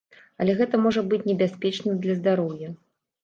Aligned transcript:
Але 0.43 0.53
гэта 0.61 0.77
можа 0.85 1.03
быць 1.11 1.19
небяспечна 1.31 1.93
для 2.05 2.15
здароўя. 2.21 2.73